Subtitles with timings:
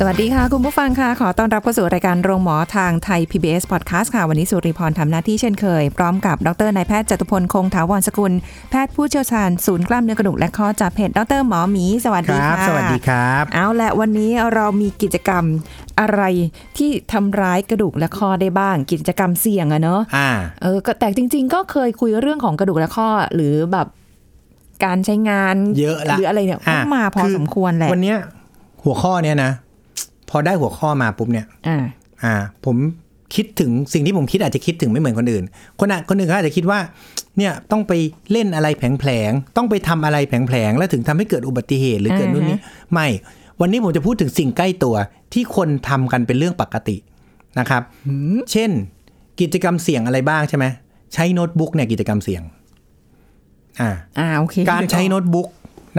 [0.00, 8.32] สวัสดีค่ะ คุณผู้ฟังค่ะ ขอต้อนรับเข้าสู่รายการโรงหมอทางไทย PBS Podcast ค่ะ วันนี้สุริพรทำหน้าที่เช่นเคย พร้อมกับดรนายแพทย์จตุพลคงถาวรสกุล
[8.70, 15.44] แพทย์ผู้เชี่ยวชาญศูนย์กล้ามเนื้อกระดูกและข้อจากเพจดรหมอหมี สวัสคดีรับค่ะสวัสดีครับ เอาละวันนี้เรามีกิจกรรม
[16.00, 16.22] อะไร
[16.78, 20.30] ที่ทำร้ายกระดูกและข้อได้บ้าง กิจกรรมเสี่ยงอะเนอะอ่า
[20.62, 23.86] เออก็แต่จริง ๆ ก็เคยคุยเรื่องของกระดูกและข้อหรือแบบ
[24.84, 28.18] การใช้งานเยอะละหรืออะไรเนี่ยก็อะมาพอคือสมควรแหละวันเนี้ย
[28.84, 29.65] หัวข้อเนี้ยนะพ
[30.36, 31.84] อได้หัวข้อมาปุ๊บเนี่ยอ่า
[32.24, 32.76] อ่า ผม
[33.34, 35.44] คิดถึงสิ่งที่ผมคิดอาจจะคิดถึงไม่เหมือนคนอื่น
[35.80, 36.78] คนอะคนอื่นเขาอาจจะคิดว่า
[37.38, 37.92] เนี่ยต้องไป
[38.32, 42.58] เล่นอะไรแผลงๆต้องไปทำอะไรแผลงๆแล้วถึงทำให้เกิดอุบัติเหตุหรือเกิดนู่นนี่
[42.92, 43.06] ไม่
[43.60, 44.94] วันนี้ผมจะพูดถึงสิ่งใกล้ตัว
[45.32, 46.96] ที่คนทำกันเป็นเรื่องปกติ
[47.58, 47.82] นะครับ
[48.52, 48.70] เช่น
[49.40, 50.64] กิจกรรมเสี่ยงอะไรบ้างใช่ไหม
[51.14, 52.42] ใช้โน้ตบุ๊กเนี่ยกิจกรรมเสี่ยง
[53.80, 55.48] อ่าอ่าโอเคการใช้โน้ตบุ๊ก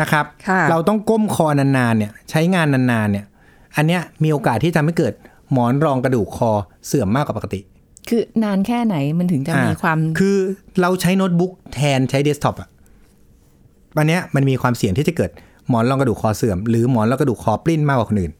[0.01, 3.25] นะครับค่ะเราต้องก้มคอนานๆเนี่ย ใช้งานนานๆเนี่ย
[3.77, 5.13] อันเนี้ยมีโอกาสที่ทำให้เกิด
[5.51, 6.51] หมอนรองกระดูกคอ
[6.87, 7.59] เสื่อมมากกว่าปกติ
[8.09, 10.37] คือนานแค่ไหนมันถึงจะมีอ่ความคือ
[10.81, 12.69] เราใช้โน้ตบุ๊กแทนใช้เดสก์ท็อปอะ
[13.97, 15.31] วันเนี้ยมันมีความเสี่ยงที่จะเกิด
[15.69, 18.33] หมอนรองกระดูกคอเสื่อม หรือหมอนรองกระดูกคอปลิ้นมากกว่าคนอื่น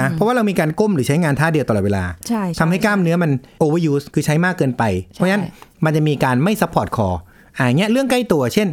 [0.00, 3.30] นะเพราะว่าเรามีการก้มหรือใช้งานท่าเดียวตลอดเวลาใช่ช่ทำให้กล้ามเนื้อมัน
[3.62, 4.82] overuse คือใช้มากเกินไป
[5.12, 5.44] เพราะฉะนั้น
[5.84, 7.08] มันจะมีการไม่ support คอ
[7.56, 8.68] อ่าเงี้ยเรื่องใกล้ตัว เช่น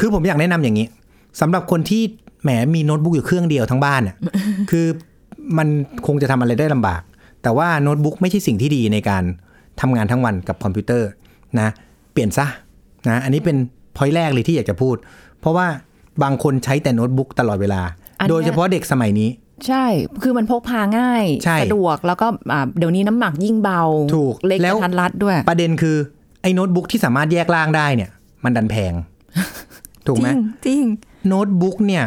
[0.00, 0.86] คือผมอยากแนะนำอย่างนี้
[1.40, 2.02] สำหรับคนที่
[2.42, 4.16] แหมมีโน้ตบุ๊กอยู่เครื่องเดียวทั้งบ้านอะ
[4.70, 4.86] คือ
[5.58, 5.68] มัน
[6.06, 7.02] คงจะทำอะไรได้ลำบาก
[7.42, 9.24] แต่ว่าโน้ตบุ๊กไม่ใช่สิ่งที่ดีในการ
[9.80, 11.08] ทำงานทั้งวันกับคอมพิวเตอร์
[11.60, 11.68] นะ
[12.12, 12.46] เปลี่ยนซะ
[13.08, 13.56] นะอันนี้เป็น
[13.96, 14.96] พอยแรกเลยที่อยากจะพูด
[15.40, 15.66] เพราะว่า
[16.22, 17.82] บางคนใช้แต่โน้ตบุ๊กตลอดเวลา
[18.20, 19.30] อันเนี้ยโดยเฉพาะเด็กสมัยนี้
[19.66, 19.84] ใช่
[20.22, 23.82] คือมันพกพาง่ายใช่สะดวกแล้วก็อ่าเดี๋ยวนี้น้ำหนักยิ่งเบา
[24.16, 25.96] ถูก เล็กแล้วกะทัดรัดด้วย ประเด็นคือ
[26.42, 28.10] ไอ้โน้ตบุ๊กที่สามารถแยกล่างได้เนี่ย
[28.44, 28.92] มันดันแพง
[30.06, 30.84] ถูกจไหมริงจริง
[31.28, 32.04] โน้ตบุ๊กเนี่ย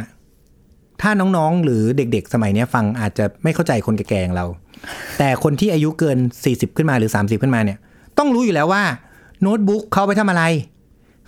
[1.01, 4.45] ถ้าน้องๆ หรือเด็กๆ สมัยเนี้ยฟังอาจจะไม่เข้าใจคนแก่ๆอย่างเรา
[5.17, 6.17] แต่คนที่อายุเกิน
[6.47, 7.77] 40 ขึ้นมาหรือ 30 ขึ้นมาเนี่ย
[8.17, 8.83] ต้องรู้อยู่แล้วว่า
[9.41, 10.43] โน้ตบุ๊กเขาเอาไปทำอะไร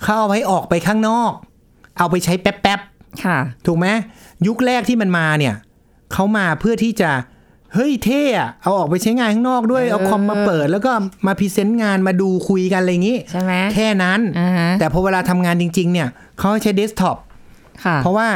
[0.03, 1.31] เขาเอาไว้ออกไปข้างนอก
[1.97, 3.87] เอาไปใช้แป๊บๆค่ะ ถูกไหม
[4.47, 5.55] ยุคแรกที่มันมาเนี่ย
[6.13, 7.11] เขามาเพื่อที่จะ
[7.73, 10.91] เฮ้ยเท่อะเอาออกไปใช้งานข้างนอกด้วย เออเอาคอมมาเปิด แล้วก็
[11.27, 16.07] มา present งานมาดูคุยกันอะไรอย่างนี้ใช่ไหมแค่นั้นอ่าฮะแต่พอเวลาทำงานจริง ๆ เนี่ย
[16.37, 17.17] เขาให้ใช้เดสก์ท็อป
[17.85, 18.27] ค่ะเพราะว่า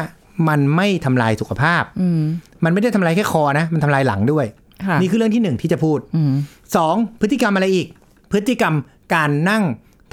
[0.48, 2.22] มันไม่ทำลายสุขภาพอืม
[2.64, 4.46] มันไม่ได้ทำลายแค่คอนะ มันทำลายหลังด้วย
[4.86, 6.34] ค่ะนี่คือเรื่องที่หนึ่งที่จะพูดอืม
[6.76, 7.88] สองพฤติกรรมอะไรอีก
[8.32, 8.76] พฤติกรรม
[9.16, 9.64] การนั่ง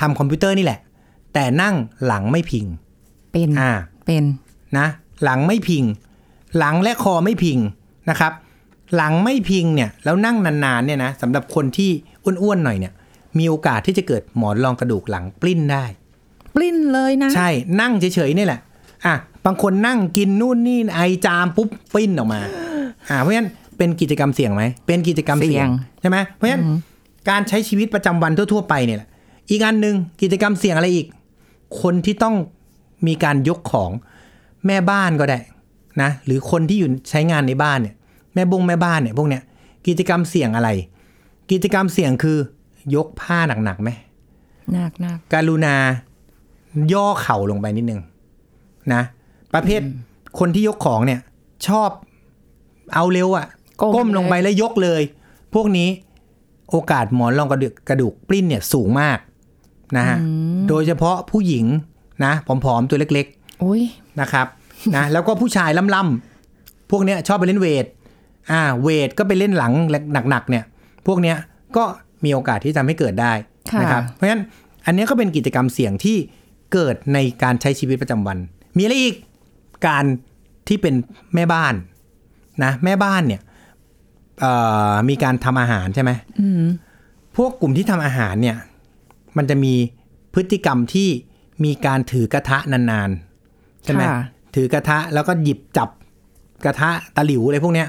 [0.01, 0.79] ทำคอมพิวเตอร์นี่แหละ
[1.34, 1.75] แต่นั่ง
[2.06, 2.65] หลังไม่พิง
[3.33, 3.73] เป็นอ่า
[4.06, 4.25] เป็น
[4.79, 4.87] นะ
[5.25, 5.84] หลังไม่พิง
[6.59, 7.59] หลังและคอไม่พิง
[8.11, 8.33] นะครับ
[8.97, 11.91] หลังไม่พิงเนี่ยแล้วนั่งนานๆเนี่ยนะสำหรับคนที่
[12.43, 12.93] อ้วนๆหน่อยเนี่ย
[13.39, 15.85] มีโอกาสที่จะเกิดหมอนรองกระดูกหลังปลิ้นได้
[16.55, 17.49] ปลิ้นเลยนะ ใช่
[17.81, 18.61] นั่งเฉยๆนี่แหละ
[19.06, 19.15] อะ
[19.49, 22.41] บางคนนั่งกินนู่นนี่ไอจามปุ๊บปลิ้นออกมา
[23.09, 25.67] อ่าเพราะฉะนั้นเป็นกิจกรรมเสี่ยงไหมเป็นกิจกรรมเสี่ยง
[26.01, 26.63] ใช่ไหมเพราะฉะนั้น
[27.29, 29.09] การใช้ชีวิตประจำวันทั่วๆไปเนี่ยแหละ
[29.51, 31.07] อีกอันหนึ่งกิจกรรมเสี่ยงอะไรอีก
[31.83, 32.37] คนที่ต้อง
[33.07, 33.91] มีการยกของ
[34.67, 35.39] แม่บ้านก็ได้
[36.03, 37.95] นะหรือคนที่อยู่ใช้งานในบ้านเนี่ย
[38.35, 39.43] แม่บงแม่บ้านเนี่ยพวกเนี้ย
[39.87, 40.71] กิจกรรมเสี่ยงอะไร
[41.51, 42.39] กิจกรรมเสี่ยงคือ
[42.95, 43.91] ยกผ้าหนักๆไหม
[44.73, 45.75] หนักหนักการุณา
[46.93, 48.01] ย่อเข่าลงไปนิดนึง
[48.95, 49.03] นะ
[49.55, 49.81] ประเภท
[50.39, 51.21] คนที่ยกของเนี่ย
[51.69, 51.91] ชอบ
[52.95, 53.47] เอาเร็วอะ่ะ
[53.95, 55.03] ก้มลงไปแล้วยกเลย
[55.55, 55.89] พวกนี้
[56.71, 59.19] โอกาสหมอนรองกระดูกกระดูกปลิ้นเนี่ยสูงมาก
[59.97, 60.17] นะฮะ
[60.69, 61.67] โดยเฉพาะผู้หญิง
[62.25, 63.27] นะผอมๆ ตัวเล็ก
[63.65, 64.47] อุ้ยๆนะครับ
[64.97, 67.87] นะแล้วก็ผู้ชายล่ำๆพวกเนี้ยชอบไปเล่นเวท
[68.51, 69.73] อ่าเวทก็ไปเล่นหลัง
[70.31, 70.65] หนักๆเนี่ย
[71.06, 71.37] พวกเนี้ย
[71.77, 71.85] ก็
[72.25, 73.33] มีโอกาสที่ทำให้เกิดได้
[73.73, 74.43] ค่ะนะครับเพราะฉะนั้น
[74.87, 76.17] อันเนี้ยก็เป็นกิจกรรมเสี่ยงที่
[76.73, 78.39] เกิดในการใช้ชีวิตประจำวัน
[78.77, 79.15] มีอะไรอีก
[79.87, 80.05] การ
[80.69, 80.95] ที่เป็น
[81.35, 81.75] แม่บ้าน
[82.65, 83.41] นะแม่บ้านเนี่ย
[84.41, 84.53] เอ่
[84.91, 86.11] อมีการทำอาหารใช่ไหม
[86.41, 86.65] อืม
[87.37, 88.57] พวกกลุ่มที่ทำอาหารเนี่ย
[89.37, 89.75] มันจะมี
[90.35, 91.09] พฤติกรรมที่
[91.65, 94.21] มีการถือกระทะนานๆใช่ไหมค่ะ
[94.55, 95.89] ถือกระทะแล้วก็หยิบจับ
[96.65, 97.89] กระทะตะหลิวอะไรพวกเนี้ย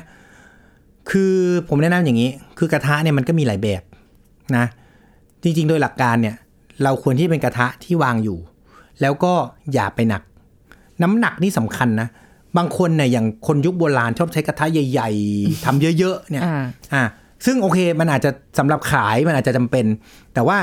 [1.12, 1.34] คือ
[1.70, 3.82] ผมแนะนำอย่างนี้ คือกระทะเนี่ยมันก็มีหลายแบบ
[4.58, 4.66] นะ
[5.44, 6.36] จริง ๆ โดยหลักการเนี่ย
[6.84, 8.40] เราควรที่เป็นกระทะที่วางอยู่
[9.02, 9.34] แล้วก็
[9.74, 10.22] อย่าไปหนัก
[11.04, 12.08] น้ำหนักนี่สำคัญนะ
[12.58, 16.64] บางคนเนี่ยอย่างคนยุคโบราณชอบใช้กระทะใหญ่ ๆทำเยอะๆเนี่ยอ่า
[16.94, 17.04] อ่า
[17.46, 19.86] ซึ่งโอเคมันอาจจะสำหรับขายมันอาจจะจำเป็น
[20.34, 20.58] แต่ว่า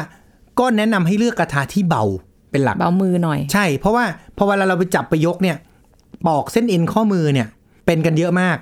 [0.59, 2.05] ก็แนะนำให้เลือกกระทะที่เบา
[2.51, 4.05] เป็นหลักเบามือหน่อย ใช่ เพราะว่า
[4.37, 5.57] พอเวลาเราไปจับไปยกเนี่ย
[6.27, 7.49] ปอกเส้นเอ็นข้อมือเนี่ย
[7.87, 8.57] เป็นกันเยอะมาก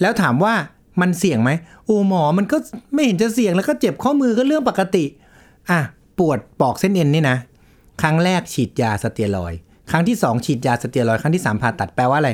[0.00, 0.54] แล้วถามว่า
[1.00, 1.50] มันเสี่ยงไหม
[1.84, 2.56] โอ้หมอมันก็
[2.94, 5.04] ไม่เห็นจะเสี่ยงแล้วก็เจ็บข้อมือก็เรื่องปกติ
[5.70, 5.80] อะ
[6.18, 7.38] ปวดปอกเส้นเอ็นนี่นะ
[8.00, 9.60] ครั้งแรกฉีดยาสเตียรอยด์
[9.90, 12.30] ครั้งที่สองฉีดยาสเตียรอยด์ครั้งที่สามผ่าตัดแปลว่าอะไร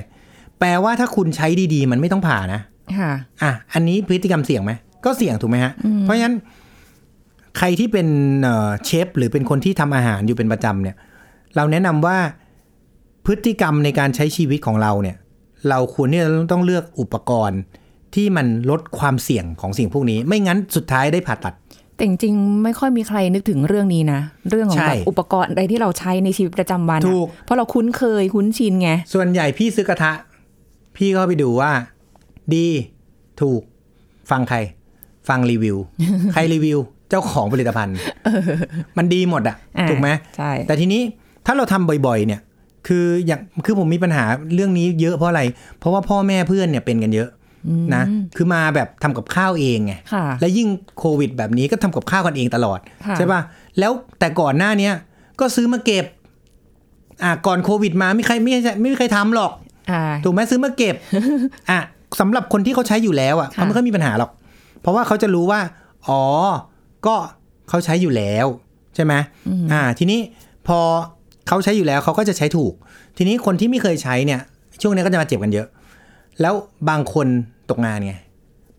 [0.59, 2.61] แปลว่าถ้าคุณใช้ดีๆ มันไม่ต้องผ่านะ
[2.99, 3.11] ค่ะ
[3.43, 4.73] อะ อันนี้พฤติกรรมเสี่ยงไหม
[5.05, 6.37] ก็เสี่ยงถูกไหมฮะ เพราะฉะนั้น
[7.59, 8.09] ใครที่เป็น
[8.43, 10.97] เอ่อเชฟหรือเป็นคนที่ทำอาหารอยู่เป็นประจำเนี่ย
[11.57, 12.19] เราแนะนำว่า
[13.27, 15.17] พฤติกรรมในการใช้ชีวิตของเราเนี่ย
[15.69, 17.61] เราควรที่จะต้องเลือกอุปกรณ์
[18.15, 21.55] ที่มันลดความเสี่ยงของสิ่งพวกนี้ ไม่งั้นสุดท้ายได้ผ่าตัด
[22.01, 24.21] แต่จริงๆไม่ค่อยมีใครนึกถึงเรื่องนี้นะ
[24.51, 30.13] เรื่องของใช่แบบอุปกรณ์อะไรที่เราใช้ในชีวิตประจำวันอะถูกเพราะเราคุ้นเคยคุ้นชินไง ส่วนใหญ่พี่ซื้อกระทะ
[30.97, 31.71] พี่ก็ไปดูว่า
[32.55, 32.67] ดี
[33.41, 33.61] ถูก
[34.31, 34.59] ฟังใคร
[35.29, 35.77] ฟังรีวิว
[36.33, 36.79] ใครรีวิว
[37.11, 37.97] เจ้าของผลิตภัณฑ์
[38.99, 41.03] มันดีหมดอะอ่าถูกไหมใช่แต่ทีนี้
[41.47, 42.41] ถ้าเราทำบ่อยๆ เนี่ย
[42.89, 44.25] คืออย่างคือผมมีปัญหา
[44.55, 45.43] เรื่องนี้เยอะเพราะอะไร
[45.79, 47.29] เพราะว่าพ่อแม่เพื่อนเนี่ยเป็นกันเยอะ
[47.95, 48.05] นะ
[48.37, 50.69] คือมาแบบทำกับข้าวเองไงค่ะและยิ่ง
[50.99, 53.41] โควิดแบบนี้ก็ทำกับข้าวกันเองตลอดค่ะใช่ป่ะ
[53.79, 54.95] แล้วแต่ก่อนหน้าเนี้ย
[55.41, 56.05] ก็ซื้อมาเก็บ
[57.23, 59.53] อ่าก่อนโควิดมาไม่ใครไม่ใช่ไม่มีใครทำหรอก
[59.91, 60.95] อ่าถูกไหมซื้อมาเก็บ
[61.71, 61.81] อะ
[62.21, 64.31] สำหรับคนที่เขาใช้อยู่แล้วอะค่ะเขาไม่ค่อยมีปัญหาหรอก
[64.81, 65.61] เพราะว่าเขาจะรู้ว่า
[66.09, 66.23] อ๋อ
[67.07, 67.17] ก็
[67.69, 68.47] เขาใช้อยู่แล้ว
[68.95, 69.15] ใช่ไหม
[69.73, 70.21] อ่า ทีนี้
[70.69, 70.79] พอ
[71.49, 72.73] เขาใช้อยู่แล้วเขาก็จะใช้ถูก
[73.17, 74.41] ทีนี้คนที่ไม่เคยใช้เนี่ย
[74.83, 75.67] ช่วงนี้ก็จะมาเจ็บกันเยอะ
[76.41, 76.55] แล้ว
[76.89, 77.27] บางคน
[77.71, 78.15] ตกงานไง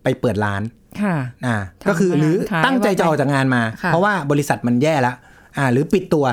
[0.02, 0.62] ไปเปิดร้าน
[1.02, 1.14] ค่ะ
[1.46, 5.16] อ่าทำก็คือหรือขายตั้งใจจะออกจากงานมาค่ะเพราะว่าบริษัทมันแย่แล้ว
[5.56, 6.24] อ่า หรือปิดตัว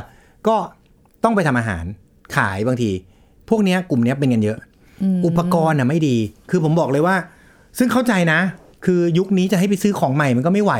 [0.48, 0.56] ก็
[1.24, 1.86] ต้องไปทำอาหาร
[2.36, 2.92] ขายบางที
[3.50, 4.58] พวกเนี้ยกลุ่มเนี้ยเป็นกันเยอะ
[5.26, 6.18] อุปกรณ์น่ะไม่ดี
[6.50, 7.16] คือผมบอกเลยว่า
[7.78, 8.40] ซึ่งเข้าใจนะ
[8.86, 10.74] คือยุคนี้จะให้ไปซื้อของใหม่มันก็ไม่ไหว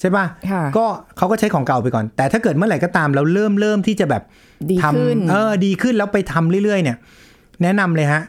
[0.00, 0.84] ใช่ป่ะค่ะก็
[1.16, 4.22] เขาก็ใช้ของเก่าไปก่อน แต่ถ้าเกิดเมื่อไหร่ก็ตามเราเริ่มเริ่มที่จะแบบ
[4.70, 6.96] ดีทขึ้นำเออดีขึ้นแล้วไปทำเรื่อย ๆ เนี่ย
[7.62, 8.22] แนะนำเลยฮะ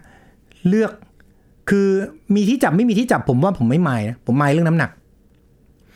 [0.69, 0.92] เลือก
[1.69, 1.88] คือ
[2.36, 4.92] มีที่จับไม่มีที่จับผมว่าผมไม่หมายนะผมหมายเรื่องน้ำหนัก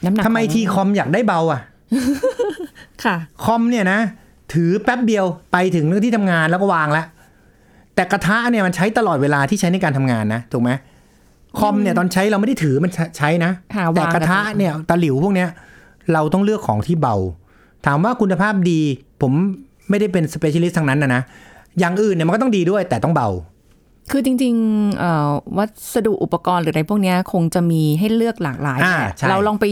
[0.06, 1.62] น้ำหนักทำไมของทีคอมอยากได้เบาอะ
[3.04, 4.00] ค่ะ คอมเนี่ยนะ
[4.54, 7.06] ถือแป๊บเดียวไปถึงที่ทำงานแล้วก็วางแล้ว
[7.96, 10.72] แต่กระทะเนี่ยมันใช้ตลอดเวลาที่ใช้ในการทำงานนะถูกไหม
[11.60, 15.50] คอมเนี่ยตอนใช้เราไม่ได้ถือมันใช้นะค่ะแต่วางกระทะเนี่ยตะหลิวพวกเนี้ย
[16.14, 17.16] เราต้องเลือกของที่เบา
[17.86, 18.82] ถามว่าคุณภาพดี
[19.22, 19.32] ผม
[19.90, 21.22] ไม่ได้เป็น specialist ทางนั้นนะนะ
[21.80, 23.30] อย่างอื่นเนี่ยมันก็ต้องดีด้วยแต่ต้องเบา
[24.12, 29.66] คือจริงๆเอ่อวัสดุอุปกรณ์หรืออะไรพวกเนี้ยคงจะมีให้เลือกหลากหลายอ่าแหละใช่เราลองไป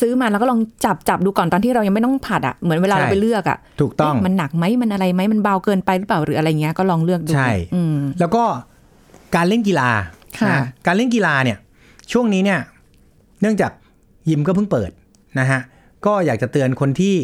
[0.00, 8.44] ซื้อมาแล้วก็ลองจับจับดูก่อนตอนที่เรายังไม่ต้องผัดอะเหมือนเวลาใช่เราไปเลือกอะถูกต้องเอ๊ะมันหนักไหมมันอะไรไหมมันเบาเกินไปหรือเปล่าหรืออะไรเงี้ยก็ลองเลือกดูใช่อืมแล้วก็
[9.34, 9.90] การเล่นกีฬา
[10.38, 11.58] ค่ะนะการเล่นกีฬาเนี่ย
[12.12, 12.60] ช่วงนี้เนี่ย
[13.40, 13.72] เนื่องจาก
[14.30, 14.90] ยิมก็เพิ่งเปิด
[15.38, 15.60] นะฮะ
[16.06, 17.14] ก็อยากจะเตือนคนที่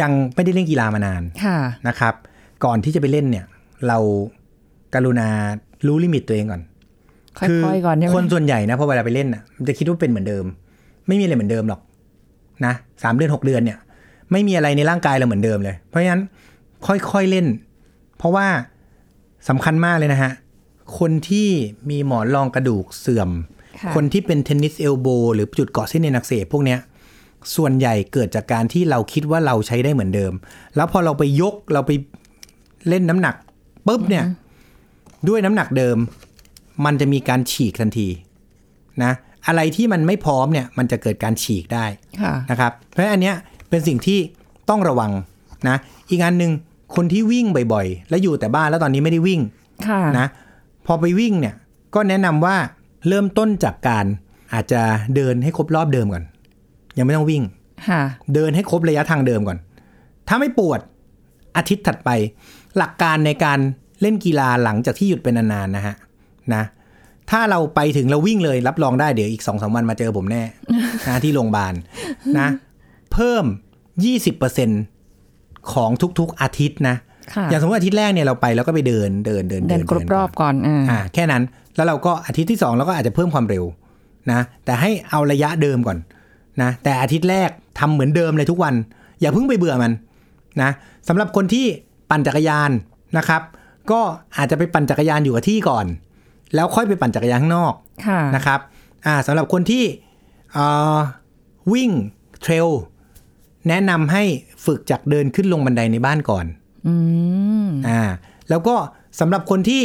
[0.00, 1.58] ยังไม่ได้เล่นกีฬามานานค่ะ
[1.88, 2.14] นะครับ
[2.64, 3.46] ก่อนที่จะไปเล่นเนี่ย
[3.88, 3.98] เรา
[4.94, 5.28] การุณา
[5.86, 6.62] รู้ลิมิตตัวเองก่อน
[7.38, 10.44] ค่อยๆก่อนใช่ไหมคนส่วนใหญ่นะพอเวลาไปเล่นน่ะมันจะคิดว่าเป็นเหมือนเดิม
[11.06, 11.80] ไม่มีอะไรเหมือนเดิมหรอก
[12.66, 13.78] นะสามเดือนหกเดือนเนี่ย
[14.32, 16.22] ไม่มีอะไรในร่างกายเราเหมือนเดิมเลย เพราะฉะนั้น
[16.86, 17.46] ค่อยๆเล่น
[18.18, 18.46] เพราะว่า
[19.48, 20.32] สำคัญมากเลยนะฮะ
[20.98, 21.48] คนที่
[21.90, 23.30] มีหมอนรองกระดูกเสื่อม
[23.80, 26.78] ค่ะคนที่เป็นเทนนิสเอลโบหรือจุดเกาะเส้นเอ็นอักเสบพวกเนี้ย
[27.56, 30.32] ส่วนใหญ่เกิดจากการที่เราคิดว่าเราใช้ได้เหมือนเดิม
[30.76, 31.92] แล้วพอเราไปยกเราไป
[32.88, 33.34] เล่นน้ำหนัก
[33.86, 34.24] ปุ๊บเนี่ย
[35.28, 35.96] ด้วยน้ำหนักเดิม
[36.84, 38.08] มันจะมีการฉีกทันที
[39.04, 39.12] นะ
[39.46, 41.86] อะไรที่มันไม่พร้อมเนี่ยมันจะเกิดการฉีกได้
[42.20, 43.36] ค่ะนะครับ เพราะฉะนั้นอันเนี้ย
[43.70, 44.18] เป็นสิ่งที่
[44.70, 45.12] ต้องระวัง
[45.68, 45.76] นะ
[46.10, 46.52] อีกอันหนึ่ง
[46.96, 49.40] คนที่วิ่งบ่อยๆ แล้วอยู่แต่บ้านแล้วตอนนี้ไม่ได้วิ่ง
[49.88, 50.26] ค่ะนะ
[50.86, 51.54] พอไปวิ่งเนี่ย
[51.94, 52.56] ก็แนะนำว่า
[53.08, 54.06] เริ่มต้นจากการ
[54.52, 54.82] อาจจะ
[55.16, 56.24] เดินให้ครบรอบเดิมก่อน
[56.98, 57.42] ยังไม่ต้องวิ่ง
[57.88, 58.00] ค่ะ
[58.34, 59.58] เดินให้ครบระยะทางเดิมก่อน
[60.28, 60.80] ถ้าไม่ปวด
[61.56, 62.10] อาทิตย์ถัดไป
[62.76, 63.58] หลักการในการ
[64.04, 65.94] เล่นกีฬาหลังจากที่หยุดเป็นนานๆนะฮะ
[66.54, 66.62] นะ
[67.30, 70.42] ถ้าเราไปถึงเราวิ่งเลยรับรองได้เดี๋ยวอีกสองสามวันมาเจอผมแน่
[71.08, 71.74] นะที่โรงพยาบาล
[72.38, 72.48] นะ
[73.12, 73.44] เพิ่ม
[74.98, 76.96] 20%ของทุกๆอาทิตย์นะ
[77.34, 81.42] ค่ะอย่างสมมติอาทิตย์แรกเนี่ยเราไปแล้วก็ไปเดินเดินเดินเดินกรบรอบก่อนอ่าอ่าแค่นั้น
[81.76, 83.64] แล้วเราก็อาทิตย์ที่สองเราก็อาจจะเพิ่มความเร็ว
[84.32, 85.98] นะ แต่ให้เอาระยะเดิมก่อน
[86.62, 88.74] นะ แต่อาทิตย์แรกทำเหมือนเดิมเลยทุกวัน
[89.20, 89.92] อย่าเพิ่งไปเบื่อมัน
[90.62, 90.70] นะ
[91.08, 91.66] สำหรับคนที่
[92.10, 92.70] ปั่นจักรยาน
[93.18, 93.42] นะครับ
[93.90, 94.00] ก็
[94.36, 95.86] อาจจะไปปั่นจักรยานอยู่กับที่ก่อน
[96.54, 97.72] แล้วค่อยไปปั่นจักรยานข้างนอก
[98.06, 98.60] ค่ะนะครับ
[99.06, 99.84] อ่าสำหรับคนที่
[100.52, 100.64] เอ่
[100.96, 100.98] อ
[101.72, 101.90] วิ่ง
[102.40, 102.68] เทรล
[103.68, 104.22] แนะนำให้
[104.64, 106.46] ฝึกจากเดินขึ้นลงบันไดในบ้านก่อน
[106.86, 106.94] อื
[107.66, 108.00] มอ่า
[108.50, 108.74] แล้วก็
[109.20, 109.82] สำหรับคนที่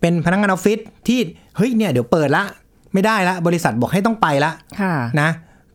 [0.00, 0.78] เป็นพนักงานออฟฟิศ
[1.08, 1.18] ที่
[1.56, 2.44] เฮ้ยเนี่ยเดี๋ยวเปิดละ
[2.92, 5.30] ไม่ได้ละบริษัทบอกให้ต้องไปละค่ะนะ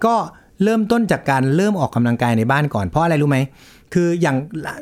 [0.06, 0.16] ก็
[0.64, 3.38] เริ่มต้นจากการเริ่มออกกำลังกายในบ้านก่อนเพราะอะไรรู้ไหม
[3.94, 4.38] คืออย่าง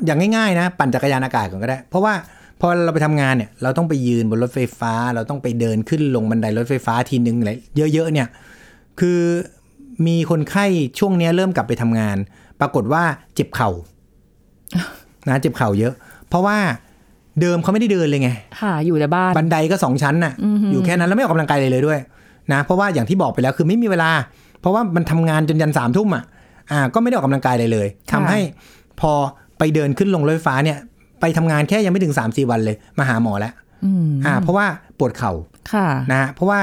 [0.06, 2.14] อย่างง่ายๆนะ ปั่นจักรยานอากาศก่อนก็ได้ เพราะว่า
[2.60, 7.50] พอเราไปทำงานเนี่ยเราต้องไปยืนบนรถไฟฟ้า เราต้องไปเดินขึ้นลงบันไดรถไฟฟ้าทีนึงอะไร
[7.94, 8.28] เยอะๆเนี่ย
[9.00, 9.20] คือ
[10.06, 10.66] มีคนไข้
[10.98, 12.16] ช่วงเนี้ยเริ่มกลับไปทำงาน
[12.60, 13.02] ปรากฏว่า
[13.34, 13.70] เจ็บเข่า
[15.28, 15.94] นะเจ็บเข่าเยอะ
[16.28, 16.58] เพราะว่า
[17.40, 20.32] เดิมเขาไม่ได้เดินเลยไง ค่ะ อยู่แต่บ้าน บันไดก็สองชั้นน่ะ
[20.72, 22.00] อยู่แค่นั้นแล้วไม่ออกกำลังกายเลยเลยด้วย
[22.52, 24.10] นะ เพราะว่าอย่างที่บอกไปแล้วคือไม่มีเวลา
[24.60, 26.24] เพราะว่ามันทำงานจนยันสามทุ่มอะ
[26.70, 28.40] อ่า ก็ไม่ได้ออกกำลังกายเลยเลยทำให้
[29.00, 29.12] พอ
[29.58, 30.78] ไปเดินขึ้นลงรถไฟฟ้าเนี่ย
[31.26, 33.52] ไปทำงานแค่ยังไม่ถึง3ามสี่วันเลย มาหาหมอแล้ว
[33.84, 34.66] อืมอ่า เพราะว่า
[34.98, 35.32] ปวดเข่า
[35.72, 36.60] ค่ะนะฮะเพราะว่า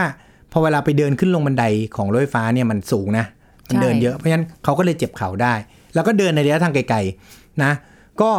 [0.52, 1.66] พอเวลาไปเดินขึ้นลงบันได
[1.96, 3.26] ของรถไฟฟ้าเนี่ยมันสูงนะ
[3.68, 5.54] มันใช่เดินเยอะเพราะฉะนั้นเขาก็เลยเจ็บเข่าได้
[5.94, 7.72] แล้วก็เดินในระยะทางไกลๆนะ
[8.22, 8.30] ก็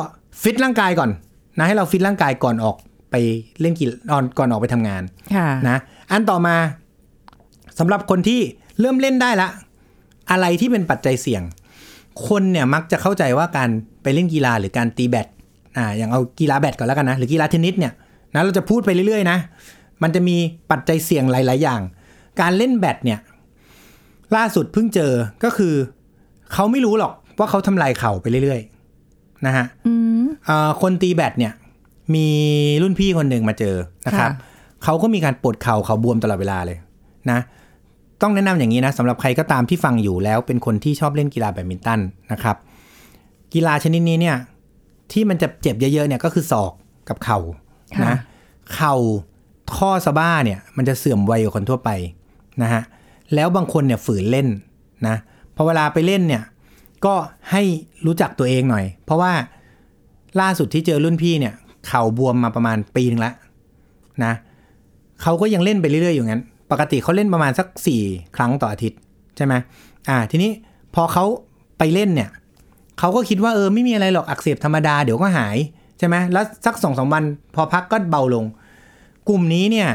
[0.43, 1.11] ฟิตร่างกายก่อน
[1.59, 2.77] นะให้เราฟิตร่างกายก่อนออก
[3.11, 3.15] ไป
[3.61, 3.95] เล่นกีฬา
[4.39, 5.03] ก่อนออกไปทำงาน
[5.35, 5.79] ค่ะนะ
[6.11, 6.57] อันต่อมา
[7.79, 8.41] สำหรับคนที่
[8.81, 9.49] เริ่มเล่นได้ละ
[10.31, 11.43] อะไรที่เป็นปัจจัยเสี่ยง
[12.29, 13.71] คนเนี่ยมักจะเข้าใจว่าการ
[14.03, 15.27] ไปเล่นกีฬาหรือการตีแบด
[15.77, 17.93] อ่าอย่างเอากีฬาแบดก่อนแล้วกันนะหรือกีฬาเทนนิสเนี่ย
[18.35, 19.39] นะเราจะพูดไปเรื่อยๆนะ
[20.03, 20.37] มันจะมี
[20.71, 21.81] ปัจจัยเสี่ยงหลาย ๆ อย่าง
[22.41, 23.19] การเล่นแบดเนี่ย
[24.37, 25.13] ล่าสุดเพิ่งเจอ
[25.45, 25.75] ก็คือ
[26.53, 31.53] เขาไม่รู้หรอกว่าเขาทำลายเข่าไปเรื่อยๆนะฮะอืมเอ่อคนตีแบดเนี่ย
[32.15, 32.27] มี
[32.83, 33.77] รุ่นพี่คนหนึ่งมาเจอ
[34.07, 34.53] นะครับค่ะ
[34.85, 36.79] เขาก็มีการปวดเข่าเขาบวมตลอดเวลาเลย
[37.31, 37.39] นะ
[38.23, 42.01] ต้องแนะนำอย่างนี้นะสำหรับใครก็ตามที่ฟังอยู่แล้วเป็นคนที่ชอบเล่นกีฬาแบดมินตัน
[42.33, 42.57] นะครับ
[43.55, 44.37] กีฬาชนิดนี้เนี่ย
[45.13, 46.73] ที่มันจะเจ็บเยอะๆเนี่ยก็คือศอก
[47.09, 47.39] กับเข่า
[47.97, 48.17] ค่ะนะ
[48.75, 48.95] เข่า
[49.77, 51.91] ข้อสะบ้าเนี่ยมันจะเสื่อมไวกว่าคนทั่วไป
[52.63, 52.83] นะฮะ
[53.35, 54.49] แล้วบางคนเนี่ยฝืนเล่น
[55.07, 55.17] นะ
[55.57, 56.43] พอเวลาไปเล่นเนี่ย
[57.05, 57.15] ก็
[57.51, 57.63] ให้
[58.07, 59.33] รู้จักตัวเองหน่อย เพราะว่า
[60.41, 61.55] ล่าสุดที่เจอรุ่นพี่เนี่ย
[61.87, 63.35] เข่าบวมมาประมาณปีนึงแล้ว
[64.25, 64.33] นะ
[65.23, 68.03] เขาก็ยังเล่นไปเรื่อยๆอยู่งั้น ปกติเขาเล่นประมาณสักสี่
[68.37, 68.99] ครั้งต่ออาทิตย์
[69.37, 69.55] ใช่ไหม
[70.09, 70.51] อ่าทีนี้
[70.95, 71.25] พอเขา
[71.79, 72.31] ไปเล่นเนี่ย
[72.99, 75.57] เขาก็คิดว่าเออไม่มีอะไรหรอกอักเสบธรรมดาเดี๋ยวก็หาย
[75.99, 77.25] ใช่ไหมแล้วสักสองสามวัน
[77.55, 78.45] พอพักก็เบาลง
[79.29, 79.89] กลุ่มนี้เนี่ย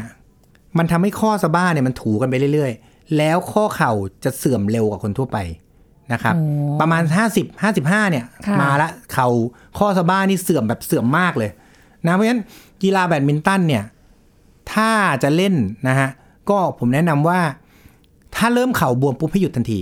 [0.78, 3.92] มันทำให้ข้อสะบ้าเนี่ยมันถูกันไปเรื่อยๆ แล้วข้อเข่า
[4.24, 5.38] จะเสื่อมเร็วกว่าคนทั่วไป
[6.14, 6.44] นะครับโอ้
[6.82, 7.04] ประมาณ
[7.34, 9.28] 50 55 เนี่ยค่ะมาละเข่า
[9.78, 11.50] ข้อสะบ้านี่เสื่อมแบบเสื่อมมากเลย
[12.06, 12.42] นะเพราะฉะนั้น
[12.84, 13.84] กีฬาแบดมินตันเนี่ย
[14.74, 14.92] ถ้า
[15.24, 15.56] จะเล่น
[15.88, 16.10] นะฮะ
[16.50, 17.40] ก็ผมแนะนำว่า
[18.36, 19.80] ถ้าเริ่มเข่าบวมปุ๊บให้หยุดทันที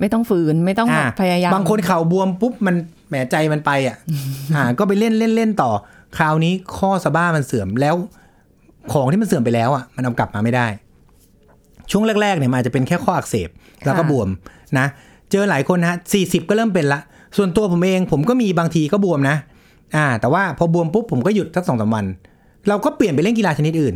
[0.00, 2.76] ไม่ต้องฝืนไม่ต้องแบบอ่าพยายามบางคนเข่าบวมปุ๊บมัน
[3.08, 3.96] แหมใจมันไปอะ
[4.54, 5.70] อ่าก็ไปเล่นเล่นเล่นต่อ
[6.16, 7.94] คราวนี้ข้อสะบ้ามันเสื่อมแล้ว
[8.92, 10.66] ของที่มันเสื่อมไปแล้วอะ มันเอากลับมาไม่ได้
[11.90, 13.48] ช่วงแรกๆเนี่ยมันอาจจะเป็นแค่ข้ออักเสบ
[13.84, 14.28] แล้วก็บวม
[14.78, 14.86] นะ
[15.30, 17.00] เจอหลายคนนะฮะสี่สิบก็เริ่มเป็นละ
[17.36, 19.36] ส่วนตัวผมเองผมก็มีบางทีก็บวมนะ
[19.96, 22.04] อ่า แต่ว่าพอบวมปุ๊บผมก็หยุดสักสองสามวัน
[22.68, 23.94] เราก็เปลี่ยนไปเล่นกีฬาชนิดอื่น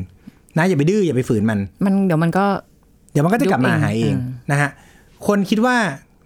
[0.58, 2.44] นะอย่าไปดื้ออย่าไปฝืนมัน มันเดี๋ยวมันก็
[3.12, 4.70] เดี๋ยวมันก็จะกลับมายุบเองหายเองอืมนะฮะ
[5.26, 5.76] คนคิดว่า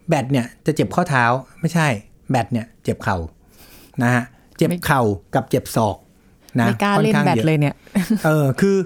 [0.08, 1.24] แบตเนี่ยจะเจ็บข้อเท้า
[1.60, 1.86] ไม่ใช่
[2.30, 3.16] แบตเนี่ยเจ็บเข่า
[4.02, 4.24] นะฮะ
[4.56, 5.02] เจ็บเข่า
[5.34, 5.96] กับเจ็บศอก
[6.60, 7.74] นะไม่กล้าค่อนเล่นข้งแบดยอะเลยเนี่ย
[8.24, 8.76] เออคือ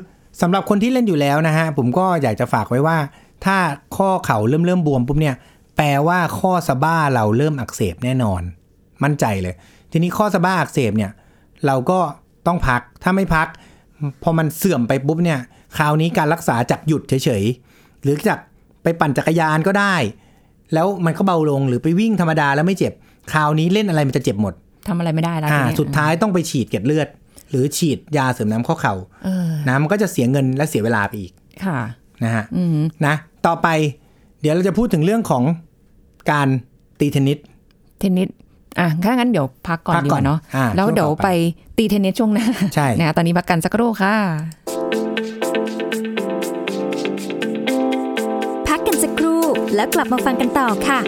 [0.41, 2.99] สำหรับคนที่เล่นอยู่แล้วนะฮะผมก็อยากจะฝากไว้ว่า
[3.45, 3.57] ถ้า
[3.97, 5.37] ข้อเข่าเริ่มเริ่มบวมปุ๊บเนี่ย
[5.77, 8.43] แปลว่าข้อสะบ้าเราเริ่มอักเสบแน่นอน
[9.03, 9.55] มั่นใจเลย
[9.91, 11.13] ทีนี้ข้อสะบ้าอักเสบเนี่ย
[11.67, 11.99] เราก็
[12.47, 13.49] ต้องพักถ้าไม่พัก
[14.23, 15.41] พอมันเสื่อมไปปุ๊บเนี่ย
[15.77, 18.39] คราวนี้การรักษาจากหยุดเฉยๆ หรือจาก
[18.83, 19.95] ไปปั่นจักรยานก็ได้
[20.75, 22.93] แล้วมันก็เบาลงหรือไปวิ่งธรรมดาแล้วไม่เจ็บ
[23.33, 24.55] คราวนี้เล่นอะไรมันจะเจ็บหมด
[24.89, 27.09] ทำอะไรไม่ได้แล้วอ่าทีเนี้สุดท้ายต้องไปฉีดเกล็ดเลือด
[27.51, 28.95] หรือฉีดยาเสริมน้ำข้อเข่า
[29.25, 31.33] เออนะมันก็จะเสียเงินและเสียเวลาไปอีก
[31.65, 31.79] ค่ะ
[32.25, 33.15] นะฮะอืมนะ
[33.47, 33.69] ต่อไป
[34.41, 35.43] เดี๋ยวเราจะพูดถึงเรื่องของ
[36.31, 36.49] การ
[37.01, 37.39] ตีเทนนิส
[37.99, 38.29] เทนนิส
[38.81, 41.31] อะถ้างั้นเดี๋ยวพักก่อนพักดีก่กอนว่าเนาะอ่าแล้วช่วงเดี๋ยวต่อไปไป
[41.79, 44.15] ตีเทนนิสช่วงหน้าใช่นะตอนนี้พักกันสักครู่ค่ะ
[49.75, 51.01] แล้วกลับมาฟังกันต่อค่ะ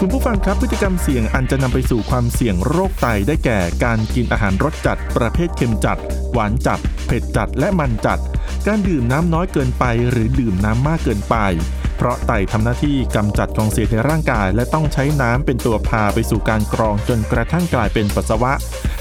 [0.00, 5.98] คุณผู้ฟังครับพฤติกรรมเสี่ยงอันจะนำไปสู่ความเสี่ยงโรคไตได้แก่การกินอาหารรสจัด ประเภทเค็มจัด
[6.32, 8.18] หวานจัด เผ็ดจัดและมันจัด
[8.66, 11.36] การดื่มน้ำน้อยเกินไป หรือดื่มน้ำมากเกินไป
[11.98, 18.52] เพราะไตทำหน้าที่กำจัดของเสียในร่างกาย และต้องใช้น้ำเป็นตัวพาไปสู่การกรองจนกระทั่งกลายเป็นปัสสาวะ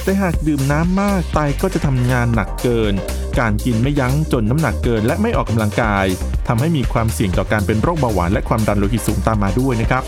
[0.04, 2.94] แต่หากดื่มน้ำมากไตก็จะทำงานหนักเกิน
[3.39, 6.06] การกินไม่ยั้งจนน้ำหนักเกิน และไม่ออกกำลังกาย
[6.48, 10.04] ทำให้มีความเสี่ยงต่อการเป็นโรคเบาหวานและความดันโลหิตสูงตามมาด้วยนะครับ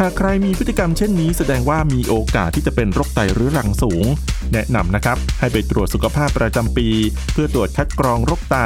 [0.00, 4.04] หากใครมีพฤติกรรมเช่นนี้แสดงว่ามีโอกาสที่จะเป็นโรคไตเรื้อรังสูง
[4.52, 6.88] แนะนำนะครับ ให้ไปตรวจสุขภาพประจำปี
[7.32, 8.56] เพื่อตรวจคัดกรองโรคไต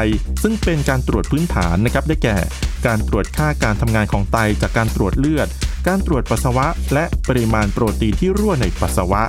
[0.43, 2.37] ซึ่งเป็นการตรวจพื้นฐานนะครับได้แก่
[2.87, 5.49] การตรวจค่าการทำงานของไตจากการตรวจเลือด
[5.89, 9.23] การตรวจปัสสาวะ และปริมาณโปรตีนที่รั่วในปัสสาวะ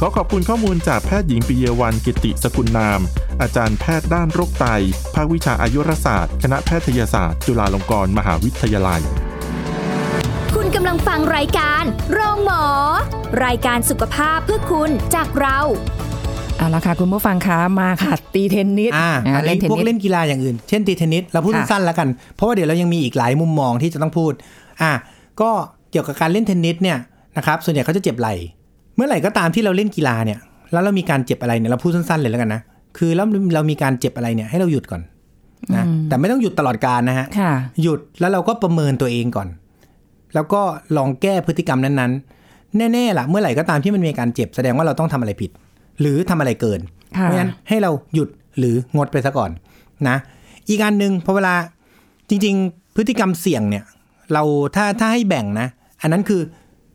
[0.00, 3.00] ขอขอบคุณข้อมูลจากแพทย์หญิงปิเยวันกิติสกุลนาม
[3.40, 4.66] อาจารย์แพทย์ด้านโรคไต
[5.14, 9.02] ภาควิชาอายุรศาสตร์ คณะแพทยศาสตร์ จุฬาลงกรณ์มหาวิทยาลัย
[10.74, 12.64] กำลังฟังรายการโรงหมอ
[13.44, 15.58] รายการสุขภาพเพื่อคุณจากเรา
[16.56, 24.32] เอาละค่ะ คุณผู้ฟังคะมาค่ะ ตีเทนนิสอ่าอ่าอันเล่นนี้เทนพวกนิสเล่นกีฬาอย่างอื่น เช่นตีเทนนิสเราพูดค่ะสั้นๆแล้วกัน เพราะว่าเดี๋ยวเรายังมีอีกหลายมุมมองที่จะต้องพูด
[24.82, 24.90] อ่า
[25.40, 25.50] ก็
[25.90, 26.98] เกี่ยวกับการเล่นเทนนิสเนี่ย
[27.36, 28.34] นะครับส่วนใหญ่เขาจะเจ็บไหล่
[28.96, 30.38] เมื่อไหร่ก็ตามที่เราเล่นกีฬาเนี่ย
[30.72, 32.60] แล้วเรามีการเจ็บอะไรเนี่ยเราพูดสั้นๆเลยแล้วกันนะ
[32.98, 35.02] คือแล้วเรามีการเจ็บอะไรเนี่ยให้เราหยุดก่อน
[35.76, 39.48] นะแต่ไม่ต้องหยุดตลอดการนะฮะค่ะหยุดแล้วเราก็ประเมินตัวเองก่อน
[40.34, 40.62] แล้วก็
[40.96, 45.50] ลองแก้พฤติกรรมนั้นๆ แน่ๆล่ะ เมื่อไหร่ก็ตามที่มันมีการเจ็บแสดงว่าเราต้องทำอะไรผิด
[46.00, 46.80] หรือทำอะไรเกิน
[47.16, 49.50] ค่ะเพราะฉะนั้นให้เราหยุดหรืองดไปซะก่อน
[50.08, 50.16] นะ
[50.68, 51.54] อีกอันหนึ่งพอเวลา
[52.28, 53.84] จริง ๆ พฤติกรรมเสี่ยงเนี่ย
[54.32, 54.42] เรา
[54.76, 55.68] ถ้าถ้าให้แบ่งนะ
[56.02, 56.40] อันนั้นคือ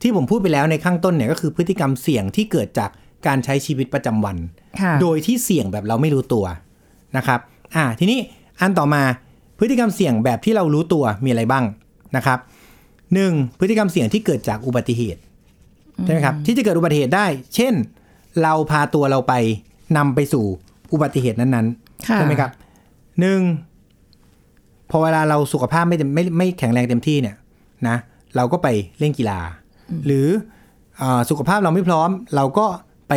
[0.02, 2.90] ที่ผมพูดไปแล้วในข้างต้นเนี่ยก็คือพฤติกรรมเสี่ยงที่เกิดจาก
[3.28, 4.38] การใช้ชีวิตประจำวัน
[4.82, 6.46] ค่ะโดยที่เสี่ยงแบบเราไม่รู้ตัว
[7.18, 7.40] นะครับ
[7.76, 8.20] อ่า ทีนี้
[8.62, 9.04] อันต่อมา
[9.60, 11.66] พฤติกรรมเสี่ยงแบบที่เรารู้ตัวมีอะไรบ้าง
[12.16, 12.40] นะครับ
[13.14, 15.22] หนึ่งพฤติกรรมเสี่ยงที่เกิดจากอุบัติเหตุ
[16.04, 17.74] ใช่ไหมครับที่จะเกิดอุบัติเหตุได้ เช่น
[18.42, 19.34] เราพาตัวเราไป
[19.98, 20.46] นำไปสู่
[20.94, 21.68] อุบัติเหตุนั้น
[22.08, 22.52] ค่ะๆใช่ไหมครับ
[23.20, 23.40] หนึ่ง
[24.90, 27.36] พอเวลาเราสุขภาพไม่เต็มไม่ไม่แข็งแรงเต็มที่เนี่ย
[27.88, 27.98] นะ
[28.36, 28.68] เราก็ไป
[29.00, 29.40] เล่นกีฬา
[30.06, 30.28] หรือ
[31.02, 32.66] อาสุขภาพเราไม่พร้อม เราก็
[33.10, 33.14] ไป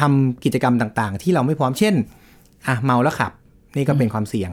[0.00, 1.94] ทำกิจกรรมต่างๆ ที่เราไม่พร้อมเช่น
[2.66, 3.32] อะเมาแล้วขับ
[3.76, 4.50] นี่ก็เป็นความเสี่ยง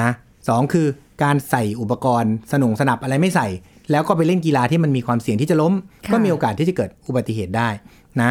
[0.00, 0.08] นะ
[0.48, 0.86] สองคือ
[1.22, 3.48] การใส่อุปกรณ์สนุงสนับอะไรไม่ใส่
[3.90, 5.72] แล้วก็ไปเล่นกีฬาที่มันมีความเสี่ยงที่จะล้ม
[6.06, 7.68] ค่ะก็มีโอกาสที่จะเกิดอุบัติเหตุได้
[8.22, 8.30] นะ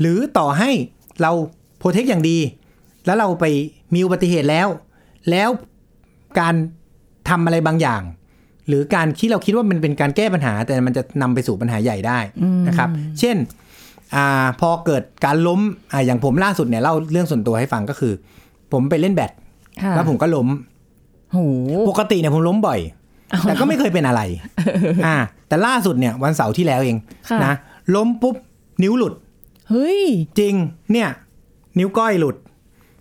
[0.00, 0.70] หรือต่อให้
[1.22, 1.32] เรา
[1.78, 2.38] โปรเทคอย่างดี
[3.06, 3.44] แล้วเราไป
[3.94, 4.68] มีอุบัติเหตุแล้ว
[5.30, 5.48] แล้ว
[6.40, 6.54] การ
[7.28, 8.02] ทำอะไรบางอย่าง
[8.68, 12.18] หรือการที่เราคิดว่ามันเป็นการแก้ปัญหา แต่มันจะนำไปสู่ปัญหาใหญ่ได้
[12.68, 12.88] นะครับ
[13.20, 13.36] เช่น
[14.14, 15.60] อาพอเกิดการล้ม
[15.92, 18.12] อ่าอย่างผมล่าสุดเนี่ยเล่าเรื่องส่วนตัวให้ฟังก็คือ
[18.72, 19.32] ผมไปเล่นแบด
[19.82, 20.48] ค่ะแล้วผมก็ล้ม
[21.32, 21.38] โห
[21.88, 22.80] ปกติเนี่ยผมล้มบ่อย
[23.42, 24.20] แต่ก็ไม่เคยเป็นอะไร
[25.06, 25.16] อ่า
[25.48, 26.96] แต่ล่าสุดเนี่ยวันเสาร์ที่แล้วเอง
[27.30, 27.54] ค่ะนะ
[27.94, 28.34] ล้มปุ๊บ
[28.82, 29.14] นิ้วหลุด
[29.70, 30.00] เฮ้ย
[30.38, 30.54] จริง
[30.92, 31.08] เนี่ย
[31.78, 32.36] นิ้วก้อยหลุด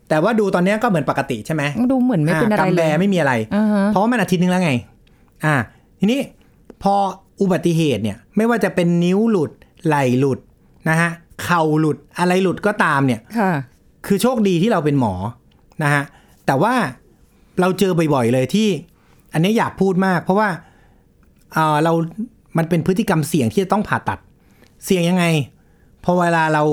[0.09, 4.71] แต่ว่าดูตอนเนี้ยก็เหมือนปกติใช่ไหมดูเหมือนไม่เป็นอะไรกำเลแบยไม่มีอะไรอ่าฮะเพราะว่ามันอาทิตย์นึงแล้วไง
[5.45, 5.55] อ่า
[5.99, 6.19] ทีนี้
[6.83, 6.93] พอ
[7.41, 9.51] อุบัติเหตุเนี่ย ไม่ว่าจะเป็นนิ้วหลุด
[9.85, 10.39] ไหล่หลุด
[10.89, 11.09] นะฮะ
[11.43, 13.51] เข่าหลุด อะไรหลุดก็ตามเนี่ยค่ะ
[14.07, 15.13] คือโชคดีที่เราเป็นหมอ
[15.83, 16.03] นะฮะ
[16.45, 16.73] แต่ว่า
[17.59, 18.67] เราเจอบ่อยๆเลยที่
[19.33, 20.49] อันนี้อยากพูดมาก เพราะว่า
[21.53, 21.93] เอ่อเรา
[22.57, 24.19] มันเป็นพฤติกรรมเสี่ยงที่จะต้องผ่าตัด
[24.85, 25.25] เสี่ยงยังไง
[26.03, 26.63] พอเวลาเรา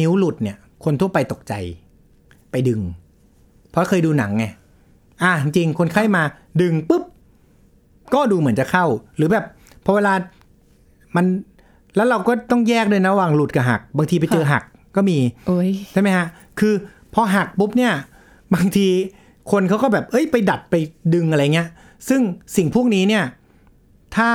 [0.00, 1.54] นิ้วหลุดเนี่ย คนทั่วไปตกใจ
[2.50, 2.80] ไปดึง
[3.70, 4.44] เพราะเคยดูหนังไง
[5.22, 6.22] อะจริงๆคนไข้มา
[6.62, 7.02] ดึงปุ๊บ
[8.14, 8.84] ก็ดูเหมือนจะเข้า
[9.16, 9.44] หรือแบบ
[9.84, 10.12] พอเวลา
[11.16, 11.24] มัน
[11.96, 14.62] แล้วเราก็ต้องแยกด้วยนะระหว่างหลุดกับหัก บางทีไปเจอหัก
[14.96, 16.26] ก็มีโอ้ยใช่ไหมฮะ
[16.60, 16.74] คือ
[17.14, 17.92] พอหักปุ๊บเนี่ย
[18.54, 18.86] บางที
[19.50, 20.74] คนเขาก็แบบ เอ้ยไปดัดไป
[21.14, 21.68] ดึงอะไรเงี้ย
[22.08, 22.20] ซึ่ง
[22.56, 23.24] สิ่งพวกนี้เนี่ย
[24.16, 24.30] ถ้า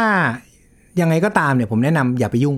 [0.99, 2.57] ยังไงก็ตามเนี่ย ผมแนะนำอย่าไปยุ่ง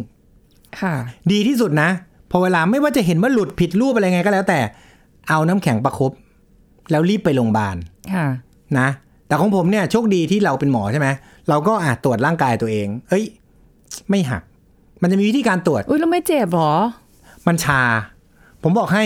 [0.79, 0.93] ค่ะ
[1.31, 1.89] ดีที่สุดนะ
[2.31, 4.59] พอเวลาไม่ว่าจะเห็นว่าหลุดผิดรูปอะไรไงก็แล้ว แต่
[5.29, 6.11] เอาน้ำแข็งประคบ
[6.91, 7.75] แล้วรีบไปโรงพยาบาล
[8.13, 8.27] ค่ะ
[8.79, 8.87] นะ
[9.27, 11.07] แต่ของผมเนี่ยโชคดีที่เราเป็นหมอใช่ไหม
[11.49, 13.23] เราก็อาจตรวจร่างกายตัวเอง เอ้ย
[14.09, 14.41] ไม่หัก
[15.01, 16.73] มันจะมีวิธีการตรวจ อุ้ยแล้วไม่เจ็บเหรอ
[17.47, 17.81] มันชา
[18.63, 19.03] ผมบอกให้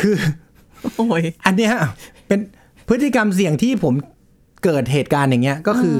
[0.00, 0.14] คือ
[0.94, 1.72] โอ้ย อันเนี้ย
[2.28, 2.40] เป็น
[2.88, 3.94] พฤติกรรมเสี่ยงที่ผม
[4.64, 5.96] เกิดเหตุการณ์อย่างเงี้ยก็คือ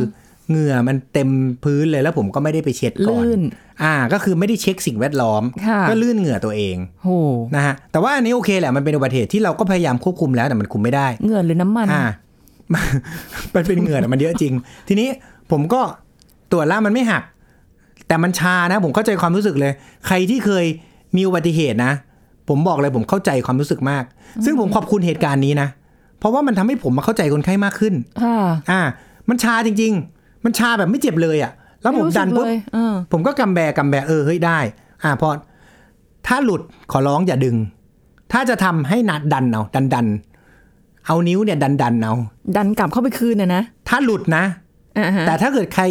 [0.49, 1.29] เหงื่อมันเต็ม
[1.65, 3.43] พื้นเลยแล้วผมก็ไม่ได้ไปเช็ดก่อนลื่น
[3.83, 7.09] อ่า ก็คือไม่ได้เช็คสิ่งแวดล้อมค่ะก็ลื่นเหงื่อตัวเองโห
[7.57, 12.05] นะฮะแต่ว่าอันนี้โอเคแหละมันเป็นอุบัติเหตุที่เราก็พยายามควบคุมแล้วแต่มันคุมไม่ได้ เหงื่อหรือน้ำมันอ่า
[13.55, 14.53] มันเป็นเหงื่อแต่มันเยอะจริง
[14.89, 15.09] ทีนี้
[15.51, 15.81] ผมก็
[16.53, 17.23] ตรวจแล้วมันไม่หัก
[18.09, 19.73] แต่มันชานะ ผมเข้าใจความรู้สึกเลย
[20.07, 20.65] ใครที่เคย
[21.17, 21.93] มีอุบัติเหตุนะ
[22.49, 24.05] ผมบอกเลยผมเข้าใจความรู้สึกมาก
[24.45, 25.69] ซึ่งผมขอบคุณเหตุการณ์นี้นะ
[26.23, 28.37] เพราะว่ามันทำให้ผมมาเข้าใจคนไข้มากขึ้นค่ะ
[28.71, 28.81] อ่า
[29.29, 34.59] มันชาจริง ๆ มันชาแบบไม่เจ็บเลยอะ่ะ แล้วผมไรู้สึกดันปุ๊บเลยเออผมก็กำแบกำแบเออเฮ้ยได้
[35.03, 35.29] อ่าพอ
[36.27, 37.57] ถ้าหลุดขอร้องอย่าดึง
[38.33, 40.07] ถ้าจะทำให้นัดดันเอาดันดัน
[41.07, 42.15] เอานิ้วเนี่ยดันดันเอา
[42.57, 44.45] ดันกลับเข้าไปคืนน่ะนะถ้าหลุดนะ
[44.99, 45.85] อ่าฮะแต่ถ้าเกิดใคร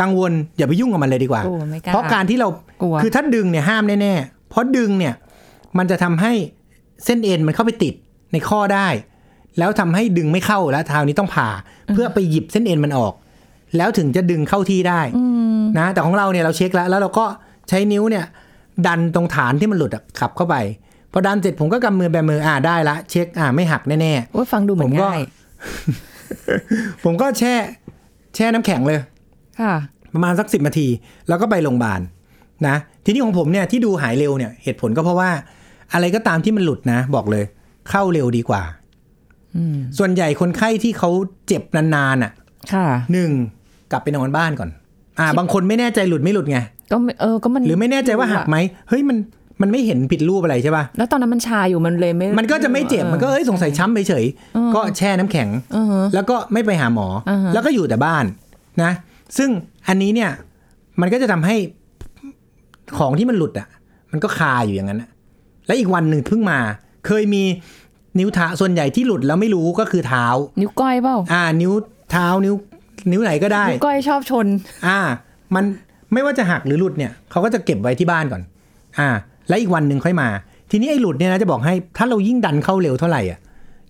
[0.00, 2.48] กังวลอย่าไปยุ่งกับมันเลยดีกว่าโอ้ไม่กล้าเพราะการที่เรา
[2.82, 5.14] กลัวคือถ้าดึงเนี่ยห้ามแน่ๆเพราะดึงเนี่ย
[5.78, 6.32] มันจะทำให้
[7.04, 7.94] เส้นเอ็นมันเข้าไปติด
[8.32, 8.88] ในข้อได้
[9.58, 11.48] แล้วทำให้ดึงไม่เข้าแล้วทางนี้ต้องผ่า
[11.94, 13.14] เพื่อไปหยิบเส้นเอ็นมันออก
[13.76, 15.00] แล้วถึงจะดึงเข้าที่ได้
[15.78, 17.24] นะ แต่ของเราเนี่ยเราเช็คแล้ว แล้วเราก็
[17.68, 18.24] ใช้นิ้วเนี่ย
[18.86, 20.56] ดันตรงฐานที่มันหลุดอะขับเข้าไป
[21.12, 27.54] พอดันเสร็จผมก็กำมือแบมืออ่าได้ละ เช็คอ่าไม่หักแน่โอ้ยฟังดูเหมือนผมก็ง่ายๆผมก็แช่
[28.34, 28.98] แช่น้ำแข็งเลย
[29.60, 29.72] ค่ะ
[30.12, 30.88] ประมาณสักสิบนาที
[31.28, 32.00] แล้วก็ไปโรงพยาบาล
[32.66, 35.30] นะทีนี้ของผมเนี่ยที่ดูหายเร็วเนี่ยเหตุผลก็เพราะว่า
[35.92, 37.44] อะไรก็ตามที่มันหลุดนะ บอกเลย
[37.90, 38.79] เข้าเร็วดีกว่าอืม
[39.98, 41.10] ส่วนใหญ่คนไข้ที่เขา
[41.46, 42.32] เจ็บนานๆอะ
[42.72, 43.30] ค่ะหนึ่ง
[43.92, 44.70] กลับไปนอนบ้านก่อน
[45.18, 46.58] อ่า บางคนไม่แน่ใจหลุดไม่หลุดไง
[46.92, 48.56] ก็ไม่เออก็มันหรือไม่แน่ใจว่าหักไหม
[48.88, 49.18] เฮ้ยมัน
[49.62, 58.24] มันไม่เห็นผิดรูปอะไรใช่ป่ะ แล้วตอนนั้นมันชาอยู่มันเลยไม่ มันก็จะไม่เจ็บ มันก็เอ้ยสงสัยช้ำเฉยๆก็แช่น้ำแข็งเออฮะแล้วก็ไม่ไปหาหมอออฮะแล้วก็อยู่แต่บ้าน
[58.82, 58.90] นะ
[59.38, 59.50] ซึ่ง
[59.88, 60.30] อันนี้เนี่ย
[61.00, 61.56] มันก็จะทำให้
[62.98, 63.68] ของที่มันหลุดอะ
[64.12, 65.10] มันก็คาอยู่อย่างนั้นอะ
[65.66, 66.58] แล้วอีกวันหนึ่งเพิ่งมา
[67.06, 67.42] เคยมี
[68.18, 70.26] นิ้วเท้าส่วนใหญ่ที่หลุดแล้วไม่รู้ก็คือเท้า
[70.60, 71.72] นิ้วก้อยเปล่าอ่า นิ้ว
[72.12, 72.54] เท้านิ้ว
[73.10, 74.46] นิ้วไหนก็ได้นิ้วก้อยชอบชน
[74.86, 74.98] อ่า
[75.54, 75.64] มัน
[76.12, 78.42] ไม่ว่าจะหักหรือหลุดเนี่ยเขาก็จะเก็บไว้ที่บ้านก่อน
[78.98, 79.08] อ่า
[79.48, 80.28] แล้วอีกวันหนึ่งค่อยมา
[80.70, 83.38] ทีนี้ไอ้หลุดเนี่ยนะจะบอกให้ถ้าเรายิ่งดันเข้าเร็วเท่าไหร่อะ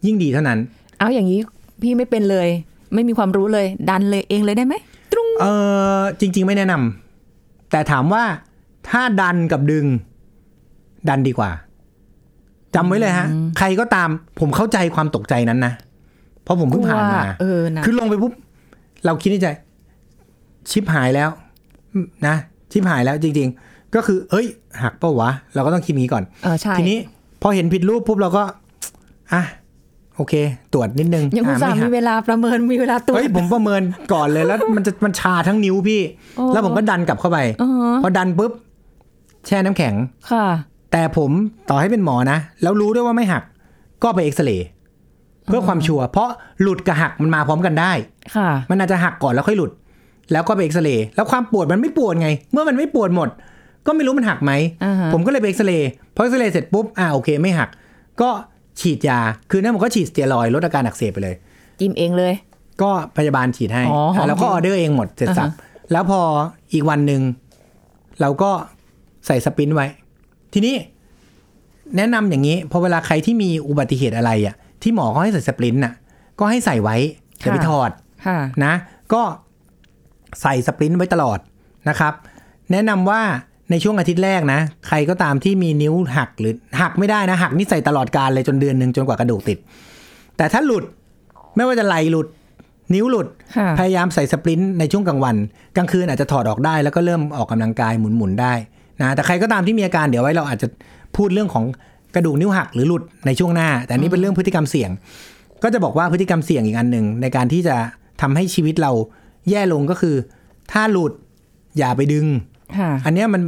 [0.06, 0.58] ยิ่งดีเท่านั้น
[0.98, 1.40] เอาอย่างนี้
[1.82, 2.48] พี่ไม่เป็นเลย
[2.94, 4.74] ไม่มีความรู้เลย ดันเลยเองเลยได้ไหม
[5.12, 5.46] ตรุงเอ
[5.98, 8.24] อจริง ๆ ไม่แนะนำแต่ถามว่า
[8.88, 9.86] ถ้าดันกับดึง
[11.08, 11.50] ดันดีกว่า
[12.74, 13.26] จำไว้เลยฮะ
[13.58, 15.72] ใครก็ตามผมเข้าใจความตกใจนั้นนะ
[16.42, 18.32] เพราะผมเพิ่งผ่านมาเออนะคือลงไปปุ๊บ
[19.04, 19.48] เราคิดในใจ
[20.70, 21.30] ชิปหายแล้ว
[22.26, 22.34] นะ
[22.72, 24.46] ชิปหายแล้วจริง ๆ ก็คือ เอ้ย
[24.82, 26.98] หักเปะวะ เราก็ต้องคิดงี้ก่อนเออใช่ทีนี้
[27.42, 28.42] พอเห็นผิดรูปปุ๊บเราก็
[29.32, 29.42] อะ
[30.16, 30.34] โอเค
[30.72, 36.00] ตรวจนิดนึงยังอุตส่าห์อะมีไหักเวลาประเมินมีเวลาตรวจเฮ้ยผมประเมินก่อนเลยแล้ว มันจะมันชาทั้งนิ้วพี่
[36.36, 37.70] โอ้แล้วผมก็ดันกลับเข้าไปอ๋อ
[38.02, 38.52] พอดันปุ๊บ
[39.46, 39.94] แช่น้ำแข็ง
[40.30, 40.46] ค่ะ
[40.92, 41.30] แต่ผม
[41.70, 43.42] ต่อให้เป็นหมอนะ แล้วรู้ด้วยว่าไม่หัก
[44.02, 44.68] ก็ไปเอ็กซเรย์
[45.46, 46.28] เพื่อความชัวร์เพราะ
[46.62, 47.92] หลุดกับหักมันมาพร้อมกันได้
[48.36, 49.70] ค่ะ มันอาจจะหักก่อนแล้วค่อยหลุด
[50.32, 53.28] แล้วก็ไปเอ็กซเรย์แล้วความปวดมันไม่ปวดไง เมื่อมันไม่ปวดหมด
[53.86, 54.52] ก็ไม่รู้มันหักไหม
[54.84, 57.68] อ่าฮะผมก็เลยไปเอ็กซเรย์พอเอ็กซเรย์เสร็จปุ๊บอ่าโอเคไม่หัก
[58.20, 58.30] ก็
[58.80, 61.34] ฉีดยา คือนั่นผมก็ฉีดสเตียรอยด์ลดอาการอักเสบไปเลย
[61.80, 62.32] จิ้มเองเลย
[62.82, 66.20] ก็พยาบาลฉีดให้อ๋ออะแล้วก็ออเดอร์เองหมดเสร็จสับอ่าฮะแล้วพอ
[66.72, 67.20] อีกวันหนึ่ง
[68.20, 68.50] เราก็
[69.26, 69.86] ใส่ splint ไว้
[70.52, 70.76] ทีนี้
[71.96, 75.94] แนะนำอย่างนี้พอเวลาใครที่มีอุบัติเหตุอะไรอะ ที่หมอเขาให้ใส่สปรินต์น่ะ
[76.38, 76.96] ก็ให้ใส่ไว้
[77.40, 77.90] อย่าไปถอด
[78.26, 78.74] ค่ะนะ
[79.12, 79.22] ก็
[80.42, 81.38] ใส่สปรินต์ไว้ตลอด
[81.88, 82.14] นะครับ
[82.72, 83.22] แนะนำว่า
[83.70, 89.58] ในช่วงอาทิตย์แรกนะ ใครก็ตามที่มีนิ้วหักหรือหักไม่ได้นะ หักนี่ใส่ตลอดการเลยจนเดือนหนึ่งจนกว่ากระดูกติด
[90.36, 90.84] แต่ถ้าหลุด
[91.56, 92.26] ไม่ว่าจะไหลหลุด
[92.94, 95.36] นิ้วหลุดค่ะพยายามใส่สปรินต์ในช่วงกลางวัน
[95.76, 98.52] กลางคืนอาจจะถอดออกได้แล้วก็เริ่มออกกำลังกายหมุนๆได้
[99.02, 100.68] นะแต่ใครก็ตามที่มีอาการเดี๋ยวไว้เราอาจจะ
[101.16, 101.64] พูดเรื่องของ
[102.14, 104.90] กระดูกนิ้วหักหรือหลุดในช่วงหน้า แต่อันนี้เป็นเรื่องพฤติกรรมเสี่ยง
[105.62, 107.76] ก็จะบอกว่าพฤติกรรมเสี่ยงอีกอันหนึ่งในการที่จะ
[108.20, 108.92] ทำให้ชีวิตเรา
[109.50, 110.14] แย่ลงก็คือ
[110.72, 111.12] ถ้าหลุด
[111.78, 112.26] อย่าไปดึง
[112.78, 113.42] ค่ะอันเนี้ยมัน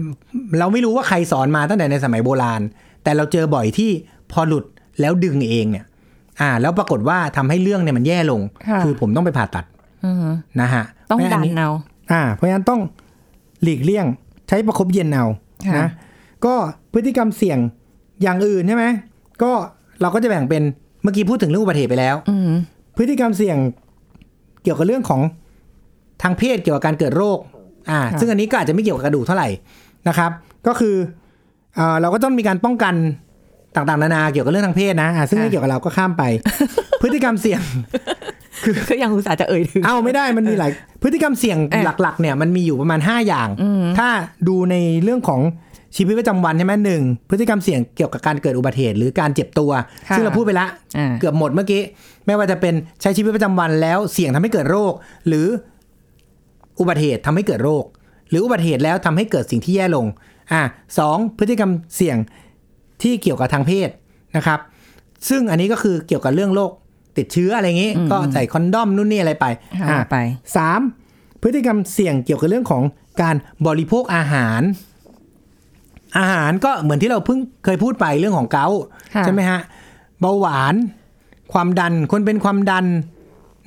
[0.58, 2.60] เราไม่รู้ว่าใครสอนมาตั้งแต่ในสมัยโบราณ
[3.02, 3.90] แต่เราเจอบ่อยที่
[4.32, 4.64] พอหลุด
[5.00, 5.84] แล้วดึงเองเนี่ย
[6.40, 9.64] อ่า แล้วปรากฏว่าทำให้เรื่องเนี่ยมันแย่ลงค่ะอผมต้องไปผ่าตัด
[10.04, 10.28] อือฮึ
[10.60, 11.70] นะฮะต้องเพราะฉะดันนี้เอา
[12.12, 12.80] อ่า เพราะฉะนั้นต้อง
[13.62, 14.06] หลีกเลี่ยง
[14.48, 15.41] ใช้ประคบเย็นเอาค่ะ
[15.78, 15.88] นะ
[16.44, 16.54] ก็
[16.92, 17.58] พฤติกรรมเสี่ยง
[18.22, 18.86] อย่างอื่นใช่ไหม
[19.42, 19.52] ก็
[20.00, 20.62] เราก็จะแบ่งเป็น
[21.02, 22.52] เมื่อกี้พูดถึงเรื่องอุบัติเหตุไปแล้วอืม
[22.96, 23.58] พฤติกรรมเสี่ยง
[24.62, 25.20] เกี่ยวกับเรื่องของ
[26.22, 27.38] ทางเพศเกี่ยวกับการเกิดโรค
[27.90, 29.48] อ่าค่ะซึ่งอันนี้ก็อาจจะไม่เกี่ยวกับกระดูกเท่าไหร่
[30.08, 30.30] นะครับ
[30.66, 30.94] ก็คือ
[31.76, 32.94] เอ่อเราก็ต้องมีการป้องกัน
[33.76, 36.22] ต่างๆ นานาเกี่ยวกับเรื่องทางเพศนะอ่าซึ่งไม่เกี่ยวกับเราก็ข้ามไป
[37.02, 37.62] พฤติกรรมเสี่ยง
[38.88, 40.70] ก็ยังอุตส่าห์จะเอ่ยถึงเอาไม่ได้มันมีหลาย
[41.02, 44.08] พฤติกรรมเสี่ยงเอ๊ะหลัก ๆ เนี่ยมันมีอยู่ประมาณ 5 อย่างอืมถ้า
[44.48, 45.40] ดูในเรื่องของ
[45.96, 49.70] ชีวิตประจำวันใช่ไหมหนึ่งพฤติกรรมเสี่ยงเกี่ยวกับการเกิดอุบัติเหตุหรือการเจ็บตัว
[50.08, 50.66] ค่ะซึ่งเราพูดไปละ
[50.98, 51.82] อ่าเกือบหมดเมื่อกี้
[52.26, 54.92] ไม่ว่าจะเป็นใช้ชีวิตประจำวันแล้วเสี่ยงทำให้เกิดโรค
[55.28, 55.46] หรือ
[56.80, 57.84] อุบัติเหตุทำให้เกิดโรค
[58.30, 60.06] หรืออุบัติเหตุแล้วทำให้เกิดสิ่งที่แย่ลง
[60.52, 60.62] อ่า
[60.98, 62.16] สองพฤติกรรมเสี่ยง
[63.02, 63.88] ที่เกี่ยวกับทางเพศ
[64.36, 64.60] นะครับ
[65.28, 66.70] ซึ่งอันนี้ก็คือเกี่ยวกับเรื่องโรค
[67.18, 69.46] ติดเชื้ออะไรอย่างนี้อืมก็ใส่ condom นู่นนี่อะไรไป
[69.80, 70.16] หาอ่าไป
[70.56, 70.80] สาม
[71.42, 72.82] พฤติกรรมเสี่ยงเกี่ยวกับเรื่องของ
[73.22, 74.62] การบริโภคอาหาร
[76.18, 78.80] อาหารก็เหมือนที่เราเพิ่งเคยพูดไปเรื่องของเกาต์
[79.14, 79.60] ค่ะใช่ไหมฮะ
[80.20, 80.74] เบาหวาน
[81.52, 82.86] ความดันคนเป็นความดัน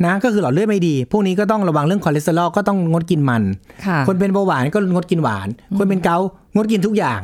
[0.05, 3.43] นะก็คือหลอดเลือดไม่ดี พวกนี้ก็ต้องระวังเรื่องคอเลสเตอรอลก็ต้องงดกินมัน
[3.85, 7.19] ค่ะคนเป็นเบาหวานก็งดกินหวาน คนเป็นเกาต์งดกินทุกอย่าง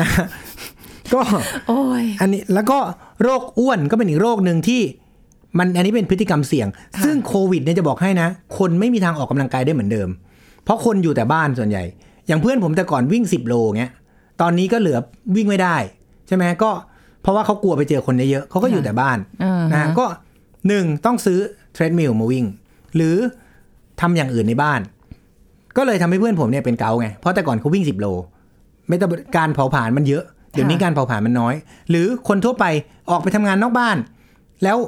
[0.00, 0.08] นะ
[1.14, 1.20] ก็
[1.68, 2.78] โอ้ยอันนี้แล้วก็
[3.22, 4.80] โรคอ้วนก็เป็นอีกโรคหนึ่งที่
[5.58, 10.08] มันอันนี้เป็นพฤติกรรมเสี่ยงค่ะซึ่งโควิดเนี่ยจะบอกให้นะ คนไม่มีทางออกกำลังกายได้เหมือนเดิม
[10.64, 11.84] เพราะคนอยู่แต่บ้านส่วนใหญ่
[12.26, 13.92] อย่างเพื่อนผมแต่ก่อนวิ่ง 10 โลเงี้ย
[14.40, 14.98] ตอนนี้ก็เหลือ
[15.36, 15.76] วิ่งไม่ได้
[16.28, 16.70] ใช่ไหมก็
[17.22, 20.06] เพราะว่าเขากลัวไปเจอคนเยอะๆเขาก็อยู่แต่บ้านอ่านะฮะก็
[20.68, 21.38] หนึ่งต้องซื้อ
[21.72, 22.44] เทรดมิลมาวิ่ง
[22.96, 23.16] หรือ
[24.00, 24.80] ทำอย่างอื่นในบ้าน
[25.76, 28.06] ก็เลยทำให้เพื่อนผมเนี่ยเป็นเกาต์ไง เพราะแต่ก่อนเขาวิ่ง 10 โล
[28.88, 31.54] ไม่ต้องการเผาผลาญมันเยอะ เดี๋ยวนี้การเผาผลาญมันน้อย
[31.90, 32.64] หรือคนทั่วไป
[33.10, 33.96] ออกไปทำงานนอกบ้าน
[34.64, 34.78] แล้ว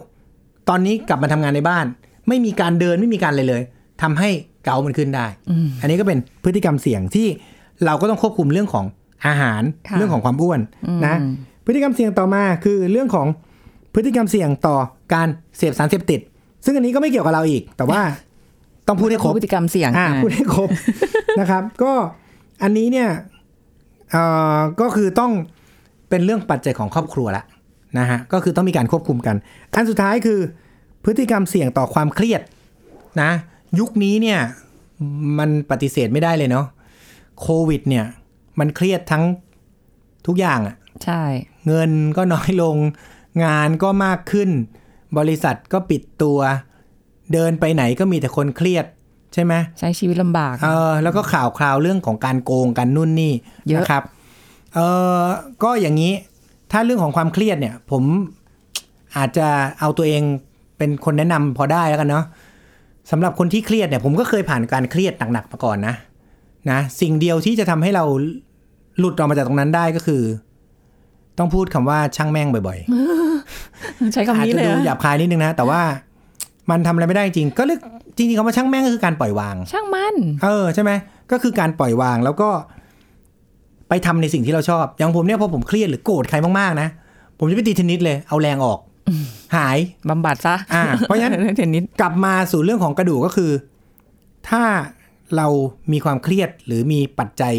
[0.69, 1.87] ตอนนี้กลับมาทำงานในบ้าน
[2.29, 3.63] ไม่มีการเดินไม่มีการอะไรเลย
[4.03, 4.31] ทำให้
[4.65, 5.27] เกาต์มันขึ้นได้
[5.81, 7.27] อันนี้ก็เป็นพฤติกรรมเสี่ยงที่
[7.85, 8.85] เราก็ต้องควบคุมเรื่องของ
[9.27, 10.61] อาหารค่ะเรื่องของความอ้วน
[11.07, 11.17] นะ
[11.67, 13.27] พฤติกรรมเสี่ยงต่อมาคือเรื่องของ
[13.95, 14.77] พฤติกรรมเสี่ยงต่อ
[15.15, 16.21] การเสพสารเสพติด
[16.65, 18.01] ซึ่งอันนี้ก็ไม่เกี่ยวกับเราอีก แต่ว่า
[18.87, 20.69] ต้องพูดให้ครบพฤติกรรมเสี่ยงอ่าอ่าพูดให้ครบ
[21.41, 21.93] นะครับ ก็
[22.63, 23.09] อันนี้เนี่ย
[24.11, 24.23] เอ่
[24.57, 25.33] อก็คือต้อง
[26.11, 27.45] เป็นเรื่องปัจจัยของครอบครัวละ
[27.99, 29.37] นะฮะก็คือต้องมีการควบคุมกัน
[29.75, 30.41] อันสุดท้ายคือ
[31.05, 32.41] พฤติกรรมเสี่ยงต่อความเครียด
[33.23, 33.31] นะ
[33.79, 34.41] ยุคนี้เนี่ย
[35.39, 36.67] มันปฏิเสธไม่ได้เลยเนาะ
[37.41, 38.05] โควิดเนี่ย
[38.59, 39.25] มันเครียดทั้ง
[40.27, 41.23] ทุกอย่างอะใช่
[41.67, 42.77] เงินก็น้อยลง
[43.45, 44.51] งานก็มากขึ้น
[45.19, 46.39] บริษัทก็ปิดตัว
[47.33, 48.87] เดินไปไหนก็มีแต่คนเครียด
[49.35, 53.33] ใช่ไหมใช้ชีวิตลำบากเออแล้วก็ข่าวคราวเรื่องของการโกงกันนู่นนี่
[53.69, 54.03] เยอะนะครับ
[54.75, 54.79] เอ
[55.21, 55.25] อ
[55.63, 56.13] ก็อย่างนี้
[56.73, 58.03] ถ้าเรื่องของความเครียดเนี่ย ผม
[59.17, 59.49] อาจจะ
[59.81, 60.23] เอาตัวเอง
[60.79, 62.25] เป็นคนแนะนำพอได้แล้วกันเนาะ
[63.11, 65.95] สำหรับคนที่เครียดเนี่ย ผมก็เคยผ่านการเครียดหนักๆมาก่อนนะ
[66.71, 68.05] นะสิ่งเดียวที่จะทำให้เรา
[68.99, 70.23] หลุดออกมาจากตรงนั้นได้ก็คือ
[71.39, 75.81] ต้องพูดคำว่าช่างแม่งบ่อยๆ ใช้คำอาจนี้จะเลยดูอะหยาบคายนิดนึงนะ แต่ว่า
[76.71, 77.81] มันทำอะไรไม่ได้จริง ก็เรียก
[78.17, 80.91] จริงๆคำว่าช่างแม่งก็คือการปล่อยวาง ช่างมัน เออใช่ไหม
[81.33, 82.49] ก็คือการปล่อยวางแล้วก็
[83.89, 86.89] ไปทำในสิ่งที่เราชอบ อย่างผมเนี่ยพอผมเครียดหรือโกรธใครมากๆนะ
[87.39, 88.79] ผมจะไปตีเทนนิสเลยเอาแรงออก
[89.57, 93.51] หายบำบัดซะอ่าเพราะฉะนั้นเรื่องเทนนิสกลับมาสู่เรื่องของกระดูกก็คือ
[94.49, 94.63] ถ้า
[95.37, 95.47] เรา
[95.93, 97.55] มีความเครียดหรือมีปัจจัย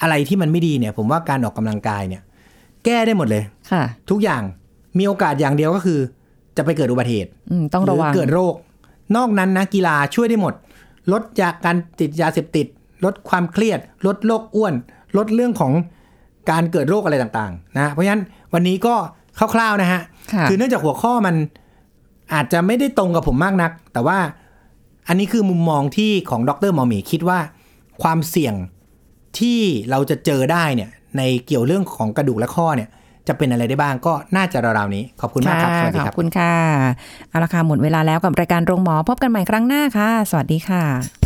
[0.00, 2.22] อะไรที่มันไม่ดีเนี่ย ผมว่าการออกกำลังกายเนี่ย
[2.84, 4.42] แก้ได้หมดเลยค่ะ ทุกอย่าง
[4.98, 5.98] มีโอกาสอย่างเดียวก็คือ
[6.56, 8.54] จะไปเกิดอุบัติเหตุอืมต้องระวังหเกิดโรค
[9.16, 10.54] นอกนั้นนะกีฬาช่วยได้หมด
[11.12, 12.66] ลดจากการติดยาเสพติด
[13.04, 14.74] ลดความเครียด ลดโรคอ้วน
[15.16, 15.72] ลดเรื่องของ
[16.50, 18.22] การเกิดโรคอะไรต่างๆ นะ เพราะฉะนั้น
[18.54, 18.94] วันนี้ก็
[19.54, 20.02] คร่าวๆนะฮะ
[20.32, 21.34] ค่ะอเนื่องจากหัวข้อมัน
[22.34, 24.18] อาจจะไม่ได้ตรงกับผมมากนัก แต่ว่า
[25.08, 27.38] อันนี้คือมุมมองที่ของดรหมอหมีคิดว่า
[28.02, 28.54] ความเสี่ยง
[29.38, 32.88] ที่เราจะเจอได้เนี่ย ในเกี่ยวเรื่องของกระดูกและข้อเนี่ย
[33.28, 36.52] จะเป็นอะไรได้บ้างก็น่าจะราวๆนี้ ขอบคุณมากครับ สวัสดีขคอรับบคุณค่ะ
[37.28, 41.25] เอาละค่ะหมดเวลาแล้วกับรายการโรงหมอพบกันใหม่ครั้งหน้าค่ะ สวัสดีค่ะ